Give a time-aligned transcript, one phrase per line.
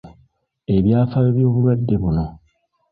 [0.75, 2.25] Ebyafaayo by’obulwadde buno.